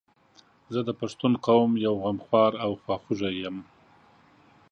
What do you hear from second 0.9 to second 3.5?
پښتون قوم یو غمخوار او خواخوږی